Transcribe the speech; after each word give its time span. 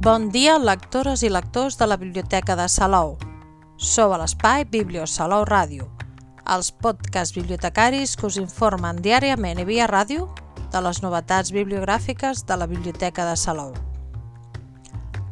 Bon 0.00 0.28
dia, 0.30 0.52
lectores 0.62 1.24
i 1.26 1.28
lectors 1.28 1.74
de 1.74 1.86
la 1.90 1.96
Biblioteca 1.98 2.54
de 2.54 2.68
Salou. 2.70 3.16
Sou 3.82 4.12
a 4.14 4.18
l'espai 4.20 4.62
Biblio 4.62 5.08
Salou 5.10 5.42
Ràdio, 5.42 5.88
els 6.54 6.68
podcasts 6.70 7.34
bibliotecaris 7.34 8.12
que 8.14 8.28
us 8.28 8.36
informen 8.38 9.00
diàriament 9.02 9.58
i 9.58 9.64
via 9.66 9.88
ràdio 9.90 10.28
de 10.70 10.82
les 10.86 11.00
novetats 11.02 11.50
bibliogràfiques 11.50 12.44
de 12.46 12.58
la 12.60 12.68
Biblioteca 12.70 13.26
de 13.26 13.34
Salou. 13.34 13.72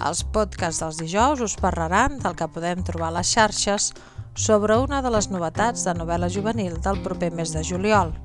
Els 0.00 0.24
podcasts 0.32 0.80
dels 0.80 1.02
dijous 1.02 1.44
us 1.44 1.58
parlaran 1.60 2.16
del 2.24 2.32
que 2.32 2.48
podem 2.48 2.80
trobar 2.88 3.12
a 3.12 3.18
les 3.18 3.34
xarxes 3.36 3.90
sobre 4.32 4.80
una 4.80 5.02
de 5.04 5.12
les 5.12 5.28
novetats 5.28 5.84
de 5.84 5.92
novel·la 6.00 6.32
juvenil 6.32 6.80
del 6.80 7.04
proper 7.04 7.34
mes 7.36 7.52
de 7.52 7.60
juliol. 7.60 8.16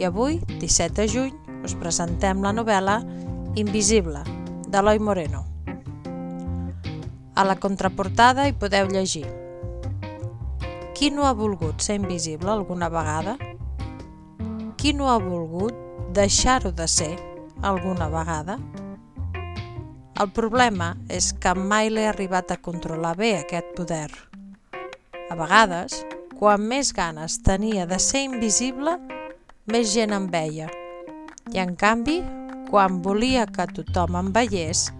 I 0.00 0.08
avui, 0.08 0.40
17 0.56 1.02
de 1.02 1.08
juny, 1.18 1.38
us 1.68 1.76
presentem 1.76 2.40
la 2.40 2.56
novel·la 2.56 3.02
Invisible, 3.60 4.24
d'Eloi 4.72 5.04
Moreno. 5.04 5.49
A 7.40 7.44
la 7.48 7.54
contraportada 7.56 8.44
hi 8.44 8.52
podeu 8.52 8.90
llegir 8.92 9.24
Qui 10.92 11.08
no 11.08 11.24
ha 11.24 11.30
volgut 11.32 11.80
ser 11.80 11.94
invisible 11.96 12.50
alguna 12.52 12.90
vegada? 12.92 13.38
Qui 14.76 14.92
no 14.92 15.08
ha 15.08 15.14
volgut 15.22 15.72
deixar-ho 16.12 16.74
de 16.76 16.84
ser 16.96 17.14
alguna 17.70 18.10
vegada? 18.12 18.58
El 20.20 20.28
problema 20.36 20.90
és 21.08 21.30
que 21.32 21.54
mai 21.56 21.88
l'he 21.88 22.04
arribat 22.10 22.52
a 22.52 22.60
controlar 22.60 23.14
bé 23.16 23.32
aquest 23.38 23.72
poder. 23.80 24.10
A 25.32 25.40
vegades, 25.40 25.96
quan 26.36 26.60
més 26.60 26.92
ganes 26.92 27.40
tenia 27.40 27.88
de 27.88 28.02
ser 28.10 28.26
invisible, 28.28 28.98
més 29.64 29.96
gent 29.96 30.12
em 30.12 30.28
veia. 30.28 30.68
I 31.56 31.64
en 31.64 31.72
canvi, 31.72 32.20
quan 32.68 33.00
volia 33.00 33.48
que 33.48 33.70
tothom 33.80 34.20
em 34.26 34.34
veiés, 34.36 34.90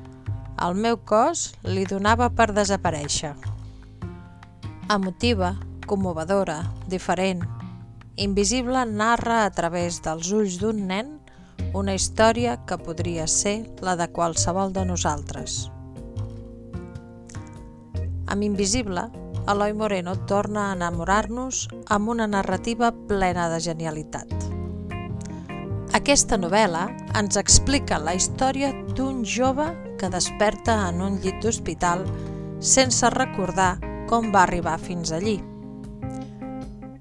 el 0.58 0.74
meu 0.74 0.98
cos 1.06 1.50
li 1.64 1.86
donava 1.86 2.30
per 2.34 2.50
desaparèixer. 2.56 3.34
Emotiva, 4.90 5.54
commovedora, 5.86 6.62
diferent, 6.90 7.46
Invisible 8.20 8.82
narra 8.84 9.46
a 9.46 9.50
través 9.50 10.02
dels 10.04 10.28
ulls 10.36 10.58
d'un 10.60 10.82
nen 10.90 11.14
una 11.72 11.94
història 11.96 12.58
que 12.68 12.76
podria 12.76 13.24
ser 13.24 13.62
la 13.80 13.94
de 13.96 14.10
qualsevol 14.12 14.74
de 14.74 14.82
nosaltres. 14.84 15.70
Amb 18.26 18.44
Invisible, 18.44 19.06
Eloi 19.48 19.72
Moreno 19.72 20.14
torna 20.28 20.66
a 20.68 20.74
enamorar-nos 20.76 21.62
amb 21.88 22.12
una 22.12 22.26
narrativa 22.28 22.92
plena 23.08 23.48
de 23.48 23.62
genialitat. 23.64 24.28
Aquesta 25.96 26.36
novel·la 26.38 26.84
ens 27.18 27.40
explica 27.40 27.98
la 27.98 28.14
història 28.14 28.74
d'un 28.92 29.24
jove 29.24 29.70
que 30.00 30.08
desperta 30.08 30.88
en 30.88 31.02
un 31.04 31.18
llit 31.20 31.42
d'hospital 31.44 32.06
sense 32.60 33.08
recordar 33.12 33.74
com 34.08 34.30
va 34.32 34.46
arribar 34.46 34.78
fins 34.80 35.12
allí. 35.12 35.36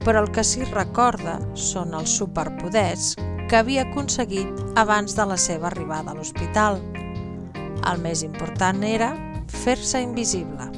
Però 0.03 0.23
el 0.23 0.29
que 0.35 0.43
s'hi 0.43 0.67
recorda 0.67 1.37
són 1.55 1.95
els 1.95 2.11
superpoders 2.19 3.13
que 3.49 3.57
havia 3.57 3.87
aconseguit 3.87 4.51
abans 4.77 5.15
de 5.17 5.25
la 5.25 5.37
seva 5.39 5.71
arribada 5.71 6.11
a 6.11 6.17
l'hospital. 6.17 6.77
El 7.89 8.03
més 8.03 8.21
important 8.27 8.83
era 8.83 9.09
fer-se 9.63 10.03
invisible. 10.03 10.69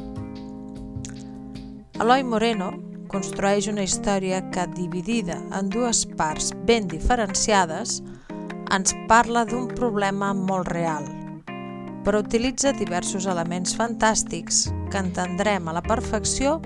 Eloi 2.02 2.24
Moreno 2.24 2.72
construeix 3.12 3.68
una 3.68 3.84
història 3.84 4.40
que, 4.54 4.64
dividida 4.78 5.36
en 5.58 5.70
dues 5.70 6.06
parts 6.18 6.54
ben 6.70 6.88
diferenciades, 6.88 8.00
ens 8.72 8.96
parla 9.10 9.44
d'un 9.46 9.68
problema 9.76 10.32
molt 10.34 10.72
real, 10.72 11.04
però 12.06 12.22
utilitza 12.24 12.74
diversos 12.74 13.28
elements 13.30 13.76
fantàstics 13.78 14.66
que 14.92 15.02
entendrem 15.02 15.68
a 15.68 15.76
la 15.78 15.84
perfecció 15.86 16.60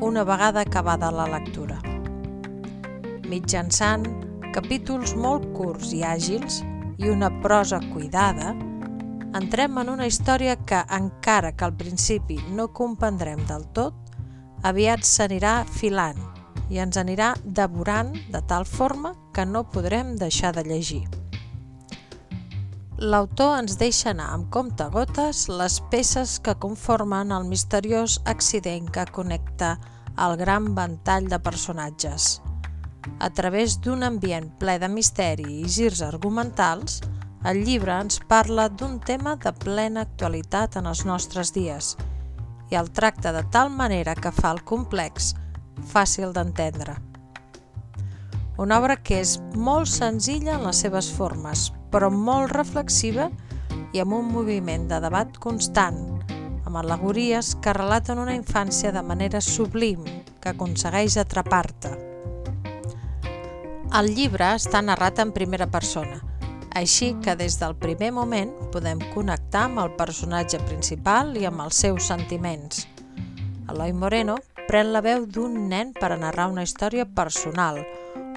una 0.00 0.24
vegada 0.24 0.60
acabada 0.60 1.10
la 1.10 1.26
lectura. 1.38 1.78
Mitjançant 3.30 4.04
capítols 4.54 5.14
molt 5.16 5.48
curts 5.56 5.94
i 5.96 6.04
àgils 6.06 6.60
i 7.00 7.08
una 7.10 7.30
prosa 7.42 7.80
cuidada, 7.92 8.52
entrem 9.34 9.80
en 9.82 9.90
una 9.90 10.06
història 10.06 10.54
que, 10.62 10.84
encara 10.94 11.54
que 11.56 11.66
al 11.66 11.74
principi 11.74 12.38
no 12.54 12.68
comprendrem 12.76 13.42
del 13.48 13.66
tot, 13.74 13.96
aviat 14.62 15.02
s'anirà 15.04 15.64
filant 15.80 16.20
i 16.70 16.78
ens 16.80 16.96
anirà 17.00 17.34
devorant 17.44 18.14
de 18.32 18.40
tal 18.48 18.64
forma 18.64 19.14
que 19.34 19.44
no 19.44 19.66
podrem 19.68 20.14
deixar 20.20 20.54
de 20.54 20.64
llegir. 20.64 21.23
L'autor 22.98 23.56
ens 23.58 23.74
deixa 23.80 24.10
anar 24.12 24.28
amb 24.36 24.50
comptagotes 24.54 25.48
les 25.48 25.80
peces 25.90 26.38
que 26.38 26.54
conformen 26.62 27.34
el 27.34 27.48
misteriós 27.50 28.20
accident 28.30 28.88
que 28.94 29.04
connecta 29.10 29.74
el 30.26 30.36
gran 30.38 30.72
ventall 30.74 31.28
de 31.28 31.40
personatges. 31.42 32.40
A 33.18 33.28
través 33.30 33.80
d'un 33.82 34.06
ambient 34.06 34.48
ple 34.60 34.78
de 34.78 34.88
misteri 34.88 35.60
i 35.60 35.68
girs 35.68 36.00
argumentals, 36.06 37.02
el 37.44 37.64
llibre 37.66 37.98
ens 38.00 38.22
parla 38.30 38.70
d'un 38.70 39.00
tema 39.00 39.34
de 39.36 39.52
plena 39.52 40.06
actualitat 40.06 40.78
en 40.80 40.86
els 40.86 41.04
nostres 41.04 41.52
dies– 41.52 41.94
i 42.70 42.76
el 42.76 42.90
tracta 42.90 43.32
de 43.32 43.44
tal 43.50 43.70
manera 43.70 44.14
que 44.14 44.32
fa 44.32 44.52
el 44.54 44.62
complex 44.64 45.34
fàcil 45.92 46.32
d'entendre. 46.34 46.96
Una 48.58 48.78
obra 48.78 48.96
que 48.96 49.18
és 49.20 49.36
molt 49.54 49.90
senzilla 49.90 50.54
en 50.56 50.66
les 50.68 50.80
seves 50.84 51.10
formes, 51.10 51.70
però 51.94 52.10
molt 52.10 52.50
reflexiva 52.50 53.30
i 53.94 54.02
amb 54.02 54.18
un 54.18 54.26
moviment 54.34 54.88
de 54.90 54.98
debat 55.06 55.38
constant, 55.38 56.02
amb 56.66 56.82
al·legories 56.82 57.54
que 57.62 57.76
relaten 57.78 58.18
una 58.18 58.34
infància 58.34 58.90
de 58.90 59.06
manera 59.06 59.40
sublim 59.40 60.02
que 60.42 60.50
aconsegueix 60.50 61.20
atrapar-te. 61.22 61.94
El 63.94 64.10
llibre 64.10 64.56
està 64.58 64.82
narrat 64.82 65.22
en 65.22 65.30
primera 65.32 65.70
persona– 65.70 66.20
així 66.74 67.14
que 67.22 67.36
des 67.38 67.56
del 67.60 67.76
primer 67.78 68.10
moment 68.12 68.50
podem 68.74 68.98
connectar 69.14 69.68
amb 69.68 69.80
el 69.84 69.92
personatge 69.98 70.58
principal 70.66 71.32
i 71.38 71.46
amb 71.46 71.62
els 71.64 71.78
seus 71.86 72.10
sentiments. 72.10 72.84
Eloi 73.70 73.94
Moreno 73.94 74.36
pren 74.66 74.90
la 74.92 75.02
veu 75.04 75.24
d'un 75.24 75.68
nen 75.70 75.94
per 75.94 76.10
a 76.12 76.18
narrar 76.18 76.48
una 76.50 76.64
història 76.66 77.06
personal, 77.06 77.78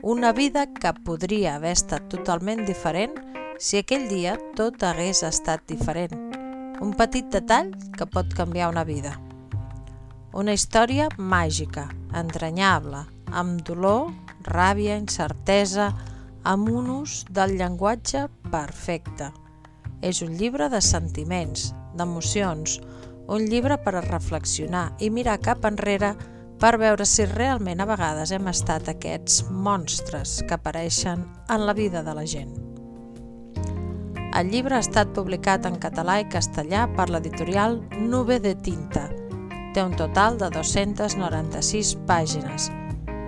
una 0.04 0.32
vida 0.32 0.68
que 0.74 0.94
podria 0.94 1.56
haver 1.56 1.72
estat 1.74 2.06
totalment 2.12 2.66
diferent 2.68 3.16
si 3.58 3.80
aquell 3.80 4.06
dia 4.10 4.36
tot 4.56 4.84
hagués 4.86 5.24
estat 5.26 5.64
diferent. 5.70 6.14
Un 6.82 6.94
petit 6.94 7.26
detall 7.34 7.72
que 7.98 8.06
pot 8.06 8.30
canviar 8.38 8.70
una 8.70 8.84
vida. 8.86 9.16
Una 10.38 10.54
història 10.54 11.08
màgica, 11.18 11.88
entranyable, 12.14 13.08
amb 13.34 13.64
dolor, 13.66 14.12
ràbia, 14.46 15.00
incertesa, 15.02 15.90
amb 16.46 16.70
un 16.70 16.92
ús 17.02 17.24
del 17.34 17.58
llenguatge 17.58 18.28
perfecte. 18.54 19.32
És 20.06 20.22
un 20.22 20.38
llibre 20.38 20.70
de 20.70 20.82
sentiments, 20.82 21.72
d'emocions, 21.98 22.78
un 23.28 23.50
llibre 23.50 23.80
per 23.82 23.98
a 23.98 24.06
reflexionar 24.06 24.92
i 25.02 25.10
mirar 25.10 25.42
cap 25.42 25.66
enrere 25.66 26.14
per 26.58 26.78
veure 26.82 27.06
si 27.06 27.26
realment 27.30 27.82
a 27.82 27.86
vegades 27.86 28.32
hem 28.34 28.48
estat 28.50 28.88
aquests 28.90 29.44
monstres 29.52 30.40
que 30.48 30.58
apareixen 30.58 31.22
en 31.54 31.66
la 31.70 31.76
vida 31.78 32.02
de 32.04 32.16
la 32.18 32.26
gent. 32.26 32.56
El 34.38 34.50
llibre 34.54 34.78
ha 34.78 34.84
estat 34.84 35.14
publicat 35.14 35.66
en 35.70 35.78
català 35.82 36.20
i 36.22 36.28
castellà 36.30 36.88
per 36.98 37.08
l'editorial 37.10 37.80
Nube 37.98 38.40
de 38.42 38.56
Tinta. 38.58 39.08
Té 39.74 39.84
un 39.86 39.94
total 39.98 40.38
de 40.42 40.50
296 40.54 41.94
pàgines 42.10 42.72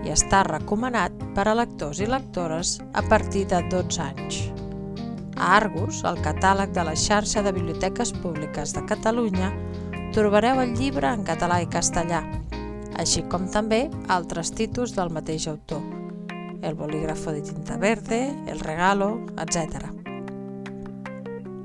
i 0.05 0.13
està 0.13 0.41
recomanat 0.47 1.13
per 1.37 1.47
a 1.49 1.55
lectors 1.57 2.01
i 2.01 2.09
lectores 2.09 2.77
a 2.93 3.05
partir 3.05 3.45
de 3.51 3.61
12 3.69 4.01
anys. 4.05 4.41
A 5.37 5.53
Argus, 5.55 6.01
el 6.03 6.17
catàleg 6.25 6.73
de 6.75 6.83
la 6.83 6.97
xarxa 6.97 7.45
de 7.45 7.53
biblioteques 7.53 8.11
públiques 8.23 8.73
de 8.75 8.83
Catalunya, 8.89 9.53
trobareu 10.13 10.61
el 10.65 10.73
llibre 10.75 11.13
en 11.13 11.23
català 11.23 11.61
i 11.63 11.69
castellà, 11.71 12.23
així 12.99 13.23
com 13.31 13.47
també 13.47 13.87
altres 14.11 14.51
títols 14.51 14.93
del 14.97 15.11
mateix 15.15 15.47
autor, 15.47 15.81
El 16.61 16.75
bolígrafo 16.75 17.31
de 17.31 17.41
tinta 17.41 17.77
verde, 17.79 18.35
El 18.51 18.59
regalo, 18.59 19.21
etc. 19.39 19.87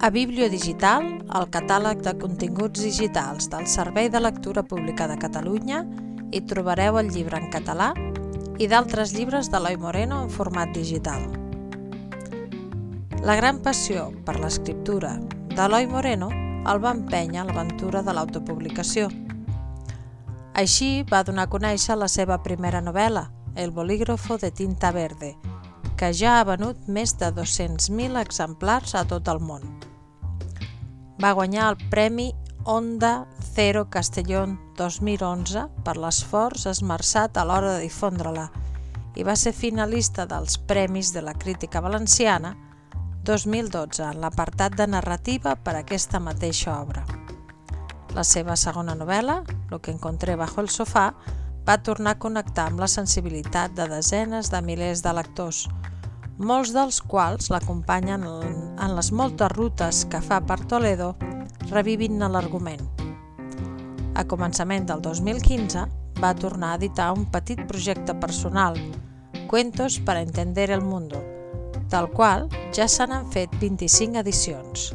A 0.00 0.10
Biblio 0.14 0.46
Digital, 0.52 1.08
el 1.34 1.48
catàleg 1.50 2.04
de 2.06 2.12
continguts 2.20 2.82
digitals 2.84 3.48
del 3.50 3.66
Servei 3.66 4.10
de 4.10 4.20
Lectura 4.20 4.62
Pública 4.62 5.08
de 5.10 5.18
Catalunya, 5.18 5.82
hi 6.30 6.42
trobareu 6.46 7.00
el 7.00 7.10
llibre 7.10 7.40
en 7.40 7.50
català 7.50 7.90
i 8.62 8.68
d'altres 8.70 9.16
llibres 9.16 9.50
d'Eloi 9.50 9.80
Moreno 9.82 10.22
en 10.22 10.30
format 10.30 10.70
digital. 10.76 11.26
La 13.24 13.34
gran 13.40 13.58
passió 13.64 14.10
per 14.26 14.38
l'escriptura 14.38 15.16
d'Eloi 15.56 15.90
Moreno 15.90 16.30
el 16.70 16.80
va 16.84 16.94
empènyer 16.94 17.42
a 17.42 17.48
l'aventura 17.48 18.04
de 18.04 18.14
l'autopublicació. 18.14 19.08
Així 20.54 21.02
va 21.10 21.24
donar 21.26 21.48
a 21.48 21.50
conèixer 21.50 21.96
la 21.98 22.06
seva 22.06 22.38
primera 22.42 22.80
novel·la, 22.80 23.30
El 23.56 23.70
bolígrafo 23.70 24.36
de 24.38 24.50
tinta 24.50 24.90
verde, 24.90 25.36
que 25.96 26.12
ja 26.14 26.40
ha 26.40 26.44
venut 26.44 26.88
més 26.88 27.12
de 27.18 27.28
200.000 27.34 28.18
exemplars 28.20 28.94
a 28.94 29.04
tot 29.04 29.28
el 29.28 29.40
món. 29.40 29.62
va 31.22 31.32
guanyar 31.32 31.70
el 31.70 31.76
Premi 31.90 32.34
Onda 32.64 33.26
Cero 33.54 33.88
Castellón 33.90 34.58
2011 34.76 35.68
per 35.84 35.96
l'esforç 35.96 36.66
esmerçat 36.66 37.36
a 37.36 37.44
l'hora 37.44 37.74
de 37.74 37.82
difondre-la 37.84 38.50
i 39.14 39.22
va 39.22 39.36
ser 39.36 39.52
finalista 39.52 40.26
dels 40.26 40.58
Premis 40.58 41.12
de 41.14 41.22
la 41.22 41.34
Crítica 41.34 41.80
Valenciana 41.80 42.56
2012 43.24 44.02
en 44.02 44.20
l'apartat 44.20 44.74
de 44.76 44.86
narrativa 44.86 45.54
per 45.56 45.76
aquesta 45.78 46.20
mateixa 46.20 46.80
obra. 46.80 47.04
La 48.14 48.24
seva 48.24 48.56
segona 48.56 48.94
novel·la, 48.94 49.42
Lo 49.74 49.80
que 49.82 49.90
encontré 49.90 50.36
bajo 50.36 50.60
el 50.60 50.68
sofà, 50.70 51.16
va 51.66 51.74
tornar 51.82 52.12
a 52.14 52.18
connectar 52.22 52.68
amb 52.70 52.78
la 52.78 52.86
sensibilitat 52.86 53.72
de 53.74 53.88
desenes 53.90 54.46
de 54.52 54.60
milers 54.62 55.00
de 55.02 55.10
lectors, 55.18 55.64
molts 56.38 56.70
dels 56.76 57.00
quals 57.02 57.48
l'acompanyen 57.50 58.22
en 58.22 58.92
les 58.94 59.08
moltes 59.10 59.50
rutes 59.50 60.04
que 60.12 60.20
fa 60.22 60.38
per 60.46 60.60
Toledo 60.70 61.08
revivint 61.72 62.22
l'argument. 62.22 62.84
A 64.14 64.22
començament 64.30 64.86
del 64.86 65.02
2015 65.02 65.82
va 66.22 66.30
tornar 66.38 66.70
a 66.70 66.78
editar 66.78 67.08
un 67.10 67.24
petit 67.32 67.64
projecte 67.66 68.14
personal, 68.14 68.78
Cuentos 69.48 69.98
para 69.98 70.22
entender 70.22 70.70
el 70.70 70.82
mundo, 70.82 71.18
del 71.90 72.06
qual 72.10 72.46
ja 72.70 72.86
se 72.86 73.08
n'han 73.10 73.26
fet 73.34 73.50
25 73.58 74.22
edicions. 74.22 74.94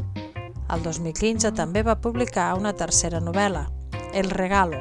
El 0.71 0.87
2015 0.87 1.51
també 1.51 1.83
va 1.83 1.99
publicar 1.99 2.53
una 2.55 2.71
tercera 2.71 3.19
novel·la, 3.19 3.65
El 4.13 4.29
regalo, 4.29 4.77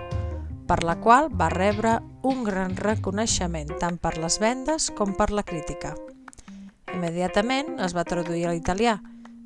per 0.66 0.82
la 0.84 0.96
qual 1.00 1.28
va 1.28 1.48
rebre 1.52 1.98
un 2.24 2.44
gran 2.44 2.76
reconeixement 2.76 3.68
tant 3.80 3.98
per 4.00 4.16
les 4.16 4.38
vendes 4.40 4.90
com 4.96 5.14
per 5.16 5.30
la 5.36 5.42
crítica. 5.44 5.94
Immediatament 6.94 7.80
es 7.84 7.94
va 7.96 8.04
traduir 8.08 8.46
a 8.46 8.52
l'italià 8.56 8.98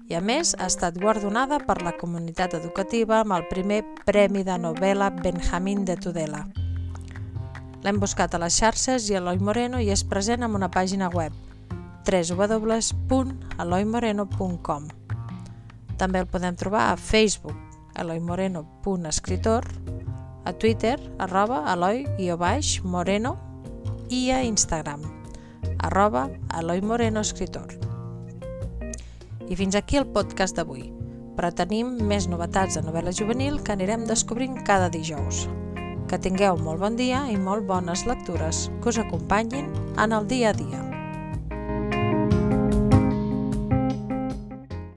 i, 0.07 0.15
a 0.15 0.21
més, 0.23 0.55
ha 0.59 0.67
estat 0.71 0.99
guardonada 1.03 1.59
per 1.67 1.83
la 1.83 1.97
comunitat 1.99 2.55
educativa 2.59 3.21
amb 3.21 3.33
el 3.35 3.45
primer 3.51 3.83
Premi 4.07 4.43
de 4.47 4.59
novel·la 4.59 5.11
Benjamín 5.19 5.85
de 5.89 5.97
Tudela. 5.97 6.47
L'hem 7.83 7.99
buscat 7.99 8.35
a 8.35 8.39
les 8.39 8.55
xarxes 8.55 9.11
i 9.11 9.15
Eloi 9.19 9.39
Moreno 9.43 9.81
i 9.83 9.91
és 9.91 10.05
present 10.07 10.43
en 10.47 10.55
una 10.55 10.71
pàgina 10.71 11.11
web 11.11 11.33
www.eloimoreno.com 12.07 14.89
També 15.99 16.19
el 16.23 16.27
podem 16.31 16.55
trobar 16.59 16.91
a 16.91 16.97
Facebook, 16.99 17.72
eloimoreno.escritor, 17.97 19.67
a 20.45 20.53
Twitter, 20.53 20.99
arroba 21.19 21.65
eloi-moreno 21.73 23.37
i 24.11 24.31
a 24.31 24.43
Instagram, 24.43 25.01
arroba 25.79 26.31
Eloi 26.59 26.83
Moreno 26.83 27.21
Escritor. 27.21 27.79
I 29.49 29.57
fins 29.57 29.75
aquí 29.77 29.97
el 29.97 30.07
podcast 30.07 30.57
d'avui, 30.57 30.91
però 31.37 31.51
tenim 31.55 31.97
més 32.09 32.29
novetats 32.29 32.77
de 32.77 32.85
novel·la 32.85 33.15
juvenil 33.17 33.61
que 33.65 33.75
anirem 33.75 34.07
descobrint 34.07 34.61
cada 34.69 34.91
dijous. 34.93 35.47
Que 36.09 36.21
tingueu 36.21 36.61
molt 36.61 36.83
bon 36.85 36.97
dia 36.97 37.25
i 37.33 37.39
molt 37.41 37.67
bones 37.67 38.05
lectures 38.07 38.69
que 38.83 38.93
us 38.93 39.01
acompanyin 39.01 39.73
en 39.97 40.13
el 40.13 40.29
dia 40.29 40.53
a 40.53 40.57
dia. 40.57 40.92